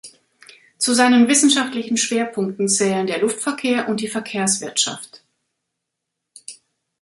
Zu 0.79 0.95
seinen 0.95 1.27
wissenschaftlichen 1.27 1.95
Schwerpunkten 1.95 2.67
zählen 2.67 3.05
der 3.05 3.19
Luftverkehr 3.19 3.87
und 3.87 3.99
die 3.99 4.07
Verkehrswirtschaft. 4.07 5.23